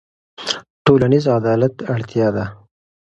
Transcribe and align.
ټولنیز 0.85 1.25
عدالت 1.37 1.75
اړتیا 1.93 2.27
ده. 2.35 2.45